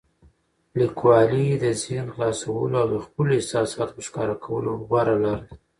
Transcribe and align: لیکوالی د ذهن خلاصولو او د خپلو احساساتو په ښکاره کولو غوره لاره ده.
لیکوالی 0.79 1.47
د 1.63 1.65
ذهن 1.81 2.07
خلاصولو 2.15 2.75
او 2.83 2.87
د 2.93 2.95
خپلو 3.05 3.29
احساساتو 3.39 3.95
په 3.97 4.01
ښکاره 4.07 4.35
کولو 4.45 4.71
غوره 4.87 5.15
لاره 5.23 5.39
ده. 5.49 5.55